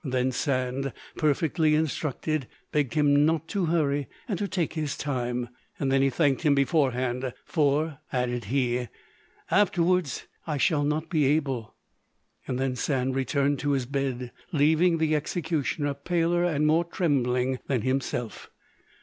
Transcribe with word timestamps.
Then 0.03 0.31
Sand, 0.31 0.93
perfectly 1.15 1.75
instructed, 1.75 2.47
begged 2.71 2.95
him 2.95 3.23
not 3.23 3.47
to 3.49 3.67
hurry 3.67 4.07
and 4.27 4.39
to 4.39 4.47
take 4.47 4.73
his 4.73 4.97
time. 4.97 5.49
Then 5.79 6.01
he 6.01 6.09
thanked 6.09 6.41
him 6.41 6.55
beforehand; 6.55 7.31
"for," 7.45 7.99
added 8.11 8.45
he, 8.45 8.87
"afterwards 9.51 10.25
I 10.47 10.57
shall 10.57 10.83
not 10.83 11.11
be 11.11 11.25
able." 11.25 11.75
Then 12.47 12.75
Sand 12.75 13.13
returned 13.15 13.59
to 13.59 13.73
his 13.73 13.85
bed, 13.85 14.31
leaving 14.51 14.97
the 14.97 15.15
executioner 15.15 15.93
paler 15.93 16.45
and 16.45 16.65
more 16.65 16.83
trembling 16.83 17.59
than 17.67 17.83
himself. 17.83 18.49